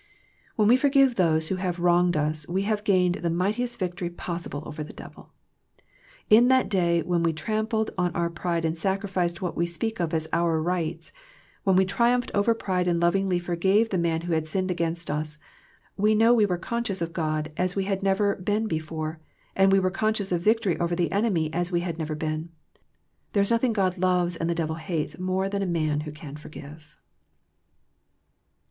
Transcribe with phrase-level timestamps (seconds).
[0.55, 4.63] When we forgive those who have wronged us, we have gained the mightiest victory possible
[4.65, 5.29] over the devil.
[6.27, 10.11] In that day when we trampled on our pride and sacrificed what we speak of
[10.11, 11.11] as our rights,
[11.65, 15.37] when we triumphed over pride and lovingly forgave the man who had sinned against us,
[15.97, 19.19] we know we were conscious of God as we had never been before,
[19.55, 22.49] and we were conscious of victory over the enemy as we had never been.
[23.33, 26.37] There is nothing God loves and the devil hates more than a man who can
[26.37, 26.97] forgive.